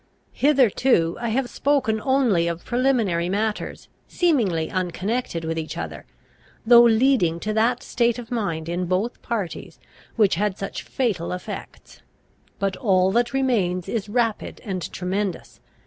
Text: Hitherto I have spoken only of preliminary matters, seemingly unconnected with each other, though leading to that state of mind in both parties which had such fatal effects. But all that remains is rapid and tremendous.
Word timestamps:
Hitherto 0.33 1.15
I 1.21 1.29
have 1.29 1.47
spoken 1.47 2.01
only 2.03 2.47
of 2.47 2.65
preliminary 2.65 3.29
matters, 3.29 3.87
seemingly 4.07 4.71
unconnected 4.71 5.45
with 5.45 5.59
each 5.59 5.77
other, 5.77 6.07
though 6.65 6.81
leading 6.81 7.39
to 7.41 7.53
that 7.53 7.83
state 7.83 8.17
of 8.17 8.31
mind 8.31 8.67
in 8.67 8.85
both 8.87 9.21
parties 9.21 9.79
which 10.15 10.33
had 10.41 10.57
such 10.57 10.81
fatal 10.81 11.31
effects. 11.31 12.01
But 12.57 12.75
all 12.77 13.11
that 13.11 13.31
remains 13.31 13.87
is 13.87 14.09
rapid 14.09 14.59
and 14.65 14.91
tremendous. 14.91 15.59